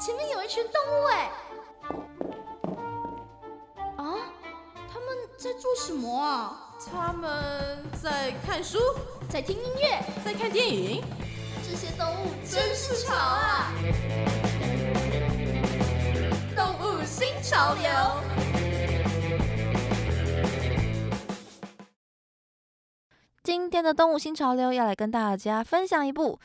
[0.00, 1.30] 前面有一群动物哎！
[3.96, 4.32] 啊，
[4.92, 6.74] 他们在做什么啊？
[6.90, 8.78] 他们在看书，
[9.30, 11.02] 在听音乐，在看电影。
[11.62, 13.72] 这些动物真是潮啊！
[16.54, 17.84] 动物新潮流。
[23.42, 26.38] 今天的动物新潮流要来跟大家分享一部，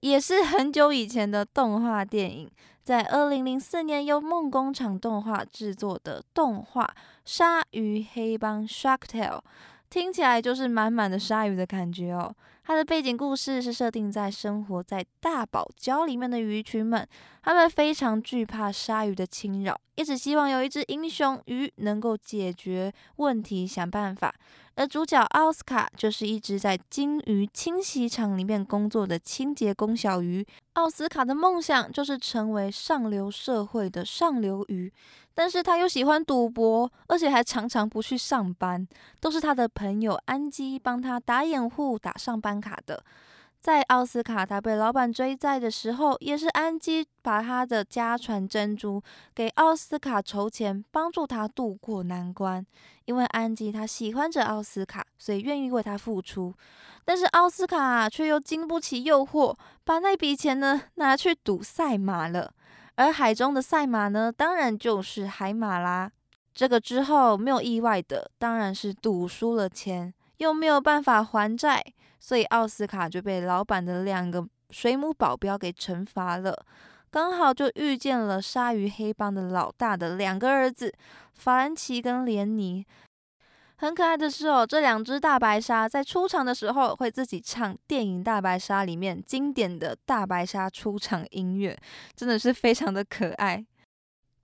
[0.00, 2.50] 也是很久以前的动画电影，
[2.90, 6.84] 在二零零四年由梦工厂动画制作的动画
[7.24, 9.40] 《鲨鱼黑帮》（Shark Tale），
[9.88, 12.34] 听起来就是满满的鲨鱼的感觉哦。
[12.64, 17.06] 它的背景故事是设定在生活在大堡礁里面的鱼群们，
[17.44, 24.34] 他们非常惧怕鲨鱼的侵扰，一直希望有一只英雄鱼能够解决问题，想办法。
[24.76, 30.46] 而主角奥斯卡就是一直在鲸鱼清洗厂里面工作的清洁工小鱼。
[30.74, 34.90] 奥斯卡的梦想就是成为上流社会的上流鱼，
[35.34, 38.86] 但是他又喜欢赌博，而且还常常不去上班，
[39.20, 43.04] 都是他的朋友安基帮他打掩护、打上班卡的。
[43.60, 49.02] 在奥斯卡他被老板追债的时候，也是安基把他的家传珍珠
[49.34, 52.66] 给奥斯卡筹钱，帮助他渡过难关。
[53.04, 56.54] 因为安吉他喜欢着奥斯卡，所以愿意为他付出。
[57.04, 62.54] 但是奥斯卡却又经不起诱惑，把那笔钱呢拿去赌赛马了。
[62.94, 66.10] 而海中的赛马呢，当然就是海马啦。
[66.54, 71.82] 这个之后没有意外的，当然是赌输了钱，又没有办法还债。
[72.22, 76.54] 所以奥斯卡就被老板的两个水母保镖给惩罚了，
[77.10, 80.92] 刚好就遇见了鲨鱼黑帮的老大的两个儿子
[81.32, 82.84] 法兰奇跟连尼。
[83.76, 91.74] 很可爱的是哦，这两只大白鲨在出场的时候会自己唱电影《大白鲨》里面经典的大白鲨出场音乐，
[92.14, 93.64] 真的是非常的可爱。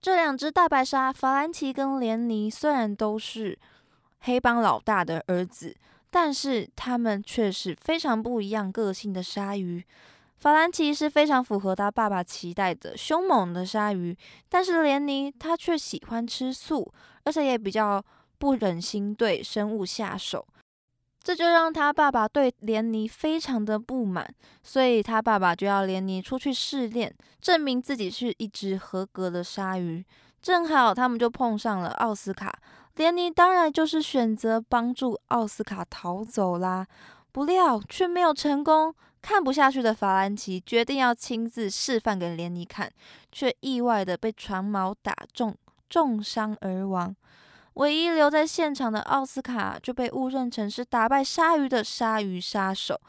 [0.01, 3.59] 这两只大白鲨法兰奇跟连尼虽然都是
[4.21, 5.75] 黑帮老大的儿子。
[6.19, 9.85] 但是他们却是非常不一样个性的鲨鱼。
[10.37, 14.17] 法兰奇是非常符合他爸爸期待的凶猛的鲨鱼，
[14.49, 16.91] 但是连尼他却喜欢吃素，
[17.23, 18.03] 而且也比较
[18.39, 20.43] 不忍心对生物下手，
[21.21, 24.27] 这就让他爸爸对连尼非常的不满，
[24.63, 30.03] 所以他爸爸就要连尼出去试炼，证明自己是一只合格的鲨鱼。
[30.41, 32.57] 正好他们就碰上了奥斯卡。
[32.97, 36.87] 连尼当然就是选择帮助奥斯卡逃走啦，
[37.31, 38.93] 不料却没有成功。
[39.21, 42.91] 看不下去的法兰奇决定要亲自示范给连尼看，
[43.31, 45.55] 却意外的被船锚打中，
[45.87, 47.15] 重伤而亡。
[47.73, 52.99] 唯一留在现场的奥斯卡就被误认成是打败鲨鱼的鲨鱼杀手。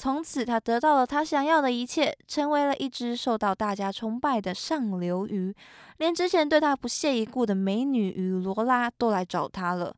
[0.00, 5.52] 从此，他得到了他想要的一切，成为了一只受到大家崇拜的上流鱼。
[5.96, 9.92] 连之前对他不屑一顾的美女与罗拉都来找他了。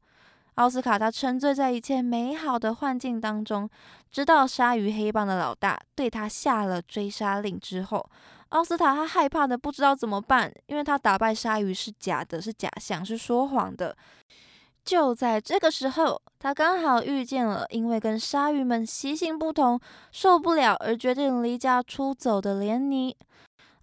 [0.55, 3.69] 奥斯卡他沉醉在一切美好的幻境当中，
[4.11, 8.03] 直到鲨鱼黑帮的老大对他下了追杀令之后，
[8.49, 13.95] 奥斯卡他害怕的不知道怎么办，因为他打败鲨鱼是假的，是假象，是说谎的。
[14.91, 19.79] 就在这个时候，他刚好遇见了因为跟鲨鱼们习性不同，
[20.11, 23.17] 受不了而决定离家出走的连尼。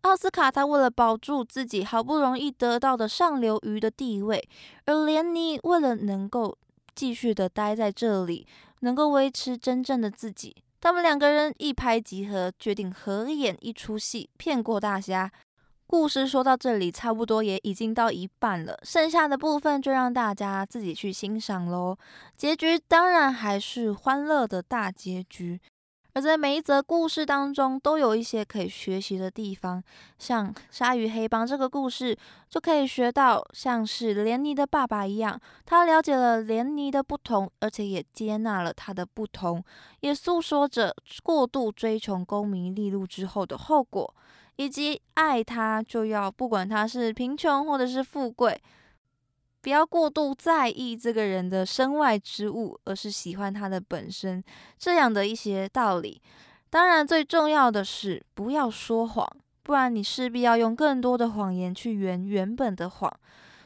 [0.02, 4.50] 奥斯卡他为了保住自己好不容易得到的上流鱼的地位，
[4.86, 6.58] 而连尼为了能够
[6.94, 8.46] 继续的待在这里，
[8.82, 15.32] 能够维持真正的自己，他们两个人一拍即合，决定合演一出戏，骗过大家。
[15.90, 21.98] 故事说到这里，差不多也已经到一半了，剩下的部分就让大家自己去欣赏喽。
[22.36, 25.58] 结局当然还是欢乐的大结局，
[26.12, 29.82] 而在每一则故事当中，都有一些可以学习的地方。
[30.20, 32.18] 像《鲨鱼黑帮》这个故事，
[32.50, 39.64] 就可以学到像是连尼的爸爸一样，他了解了连尼的不同，而且也接纳了他的不同，
[40.02, 40.94] 也诉说着
[41.24, 44.14] 过度追求功名利禄之后的后果。
[44.58, 48.62] 以及爱他就要不管他是贫穷或者是富贵，
[49.62, 54.44] 不要过度在意这个人的身外之物，而是喜欢他的本身
[54.78, 56.22] 这样的一些道理。
[56.70, 59.26] 当然，最重要的是不要说谎，
[59.64, 63.12] 不然你势必要用更多的谎言去圆原本的谎。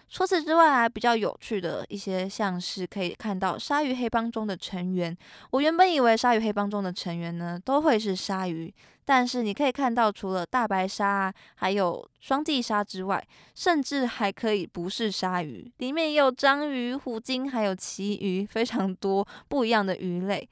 [0.07, 5.17] 除此之外，还比较有趣的一些，像是可以看到鲨鱼黑帮中的成员。
[5.51, 13.25] 我原本以为鲨鱼黑帮中的成员呢都会是鲨鱼，但是你可以看到，除了大白鲨还有双髻鲨之外，
[13.55, 20.47] 甚至还可以不是鲨鱼，里面也有章鱼、虎鲸还有旗鱼，非常多不一样的鱼类。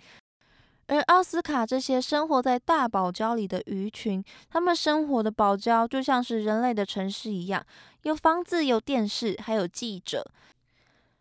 [0.88, 7.64] 而奥斯卡这些生活在大堡礁里的鱼群，他们生活的堡礁就像是人类的城市一样，
[8.02, 10.26] 有房子、有电视，还有记者。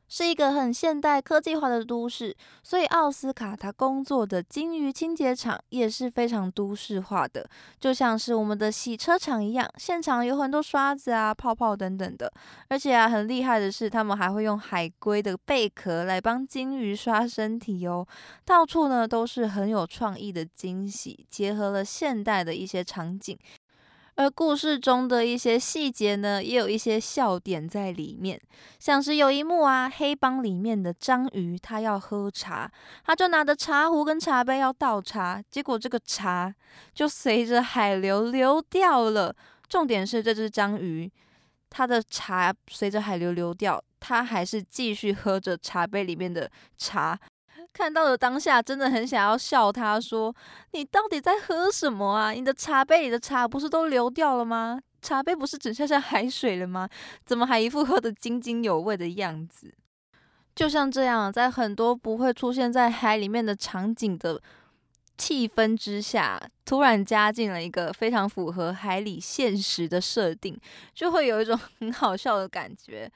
[0.09, 12.33] 是一个很现代科技化的都市，所以奥斯卡他工作的金鱼清洁厂也是非常都市化的，就像是我们的洗车场一样，现场有很多刷子啊、泡泡等等的。
[12.69, 18.07] 而且啊，很厉害的是，他们还会用海龟的贝壳来帮金鱼刷身体哦。
[18.45, 23.39] 到处呢都是很有创意的惊喜，结合了现代的一些场景。
[24.19, 28.41] 而故事中的一些细节呢，也有一些笑点在里面，
[28.81, 32.69] 像是有一幕啊，黑帮里面的章鱼他要喝茶，
[33.05, 36.53] 他就拿着茶壶跟茶杯要倒茶，结果这个茶
[36.93, 39.33] 就随着海流流掉了。
[39.69, 41.09] 重点是这只章鱼，
[41.71, 47.17] 它的茶随着海流流掉，它还是继续喝着茶杯里面的茶。
[47.79, 49.71] 看到的当下，真的很想要笑。
[49.71, 50.35] 他说
[50.75, 52.33] ：“你到底在喝什么啊？
[52.33, 54.81] 你的茶杯里的茶不是都流掉了吗？
[55.01, 56.89] 茶杯不是只剩下海水了吗？
[57.25, 59.73] 怎么还一副喝得津津有味的样子？”
[60.57, 64.43] 就像这样，在很多不会出现在海里面的场景的
[65.17, 70.61] 气氛之下，突然加进了一个非常符合海里现实的设定，
[70.93, 73.09] 就会有一种 很好笑的感觉。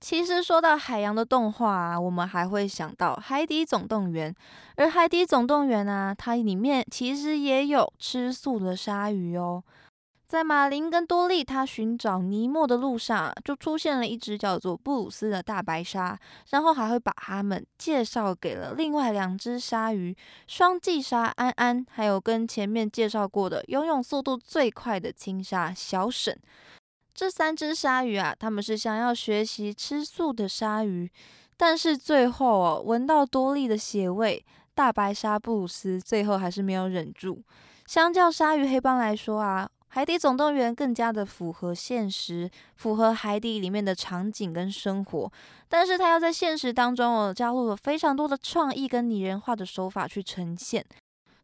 [0.00, 4.32] 其实说到海洋的动画啊，我们还会想到《海底总动员》，
[4.76, 9.62] 而《海底总动员》啊，它里面其实也有吃素的鲨鱼哦。
[10.28, 16.18] 在马林跟多利他寻找尼莫的路上，就出现了一只叫做布鲁斯的大白鲨，
[16.50, 20.14] 然后还会把他们介绍给了另外两只鲨鱼——
[20.46, 26.38] 双髻鲨安安，还有跟前面介绍过的游泳速度最快的青鲨小沈。
[27.18, 31.10] 这三只鲨鱼啊，他们是想要学习吃素的鲨鱼，
[31.56, 37.42] 但是最后哦，闻到多利的血味，大白鲨布鲁斯最后还是没有忍住。
[37.88, 45.32] 相较鲨鱼黑帮来说啊，海底总动员更加的符合现实，符合海底里面的场景跟生活，
[45.68, 50.86] 但是它要在现实当中哦，加入了非常多的创意跟拟人化的手法去呈现。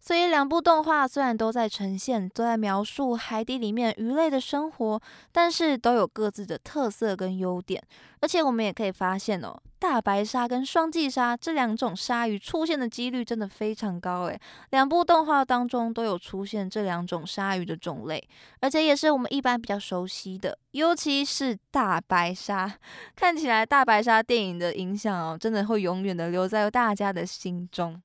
[0.06, 5.01] 所以两部动画虽然都在呈现、都在描述海底里面鱼类的生活，
[5.33, 7.83] 但是都有各自的特色跟优点。
[8.21, 14.39] 而且我们也可以发现哦，大白鲨跟双髻鲨这两种鲨鱼出现的几率真的非常高诶，
[14.73, 18.23] 两部动画当中都有出现这两种鲨鱼的种类，
[18.61, 22.71] 而且也是我们一般比较熟悉的，尤其是大白鲨。
[23.17, 28.03] 看起来大白鲨电影的影响哦，真的会永远的留在大家的心中。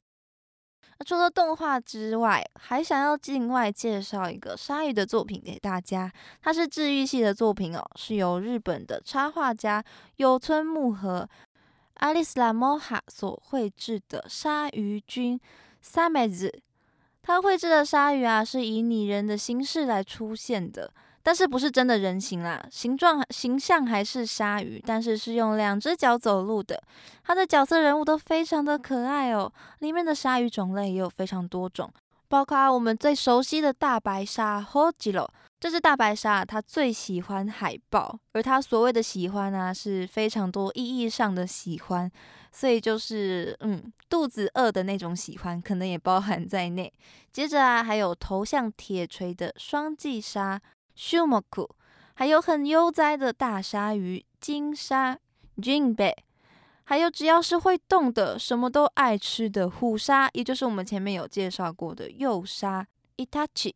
[1.05, 6.11] 除了动画之外，还想要境外介绍一个鲨鱼的作品给大家。
[6.41, 9.83] 它是治愈系的作品哦，是由日本的插画家
[10.17, 11.27] 有村木和
[11.95, 15.39] 阿丽斯拉莫哈所绘制的鲨鱼君
[15.81, 16.61] 三美子。
[17.21, 20.91] 他绘制的鲨鱼啊，是以拟人的形式来出现的。
[21.21, 26.81] 但是不是真的人形啦，形状形象还是鲨鱼，但是是用两只脚走路的。
[27.23, 31.91] 它的角色人物都非常的可爱哦，里面的鲨鱼种类也有非常多种，
[32.27, 35.27] 包括我们最熟悉的大白鲨 Hojiro。
[35.59, 42.09] 这只大白鲨它最喜欢海豹，而它所谓的喜欢呢，是非常多意义上的喜欢，
[42.49, 46.91] 所以就是嗯，肚子饿的那种喜欢，可能也包含在内。
[47.33, 50.61] 接着啊，还有头像铁锤的双髻鲨。
[50.99, 51.65] 修莫库，
[52.13, 55.17] 还有很悠哉的大鲨鱼金鲨
[55.55, 56.13] Jinbe，
[56.83, 63.75] 还有只要是会动的、什么都爱吃的虎鲨，也就是我们前面有介绍过的幼鲨 Itachi，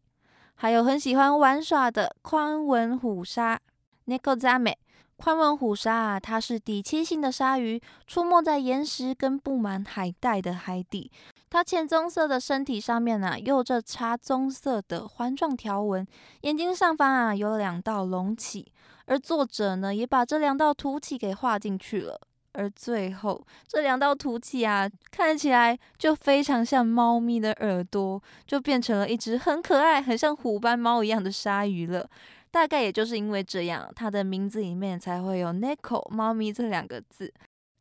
[0.56, 3.58] 还有很喜欢玩耍的宽吻虎鲨
[4.04, 4.76] n i k o z a m e。
[5.16, 11.10] 宽吻虎鲨啊，它是底栖性的鲨鱼，出没在岩石跟布满海带的海底。
[11.54, 16.04] 它浅棕色的身体上面呢，有着茶棕色的环状条纹，
[16.42, 18.74] 眼睛上方啊有两道隆起，
[19.06, 22.20] 而作者呢也把这两道凸起给画进去了。
[22.54, 32.10] 而最后这两道凸起啊，看起来就非常像猫咪的耳朵，就变成了一只很可爱、很像虎斑猫一样的鲨鱼了。
[32.50, 37.32] 大概也就是因为这样，它的名字里面才会有 “neko” 猫咪这两个字。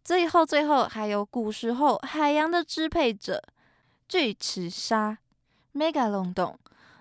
[0.04, 3.42] 最后，最后还有古时候海洋的支配者。
[4.12, 5.16] 巨齿鲨
[5.72, 6.58] ，mega 龙洞，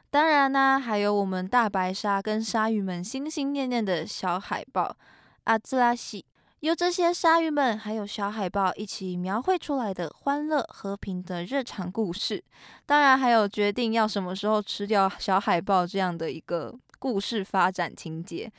[0.09, 4.95] 当然呢，还有我们大白鲨跟鲨鱼们心心念念的小海豹
[5.43, 6.25] 阿兹拉西，
[6.61, 12.41] 由这些鲨鱼们还有小海豹一起描绘出来的欢乐和平的日常故事。
[12.85, 18.49] 当然，还有决定要什么时候吃掉小海豹这样的一个故事发展情节。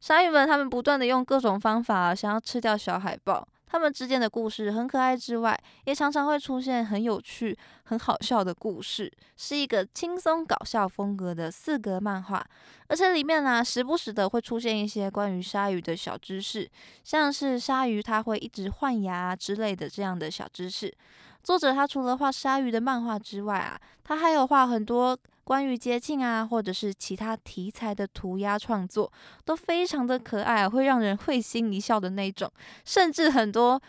[0.00, 3.46] 鲨鱼们他们不断的用各种方法想要吃掉小海豹。
[3.66, 12.46] 他们之间的故事很可爱之外，也常常会出现很有趣、很好笑的故事，是一个轻松搞笑风格的四格漫画。
[12.86, 16.70] 而且里面呢，时不时的会出现一些关于鲨鱼的小知识，
[17.02, 20.96] 像是鲨鱼它会一直换牙之类的这样的小知识。
[21.42, 25.18] 作者他除了画鲨鱼的漫画之外啊，他还有画很多。
[25.46, 29.12] 关于节庆啊，或者是其他题材的涂鸦创作，
[29.44, 32.50] 都非常的可爱，会让人会心一笑的那种。
[32.84, 33.80] 甚至很多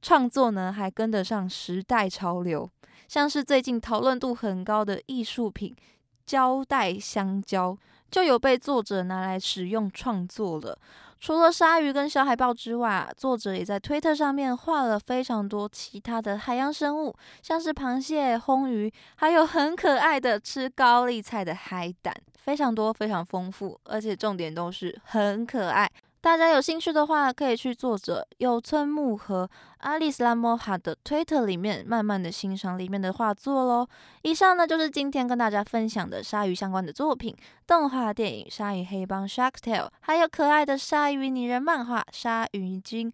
[0.00, 2.66] 创作呢，还跟得上时代潮流，
[3.08, 5.76] 像是最近讨论度很高的艺术品
[6.24, 7.76] 胶带香蕉，
[8.10, 10.78] 就有被作者拿来使用创作了。
[11.22, 25.88] 除了鲨鱼跟小海豹之外，作者也在推特上面画了非常多其他的海洋生物，像是螃蟹、红鱼，还有很可爱的吃高丽菜的海胆，非常多，非常丰富，而且重点都是很可爱。
[26.22, 33.88] 大家有兴趣的话，可以去作者有村木和阿丽斯拉莫哈的推特里面，慢慢的欣赏里面的画作喽。
[34.22, 37.36] 以上呢就是今天跟大家分享的鲨鱼相关的作品，
[37.66, 43.10] 动画电影《鲨鱼黑帮》（Shark Tale），还有可爱的鲨鱼拟人漫画《鲨鱼精》。